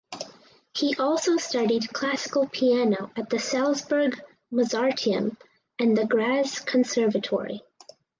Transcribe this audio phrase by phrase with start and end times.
[0.73, 4.19] He also studied classical piano at the Salzburg
[4.51, 5.37] Mozarteum
[5.77, 7.61] and the Graz Conservatory.